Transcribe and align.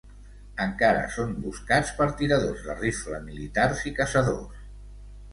Encara 0.63 1.01
són 1.15 1.33
buscats 1.43 1.91
per 1.99 2.07
tiradors 2.21 2.63
de 2.69 2.77
rifle 2.79 3.19
militars 3.27 3.83
i 3.91 3.93
caçadors. 4.01 4.65